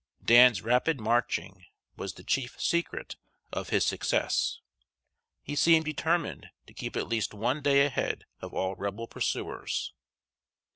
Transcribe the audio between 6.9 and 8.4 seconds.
at least one day ahead